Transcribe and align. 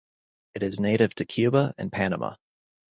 It 0.55 0.63
is 0.63 0.79
native 0.79 1.13
to 1.13 1.25
Cuba 1.25 1.75
and 1.77 1.91
Panama. 1.91 2.35